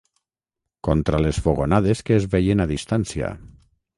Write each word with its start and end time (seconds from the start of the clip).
Contra 0.87 1.19
les 1.25 1.41
fogonades 1.49 2.03
que 2.07 2.17
es 2.21 2.27
veien 2.37 2.65
a 2.65 2.69
distància 2.75 3.33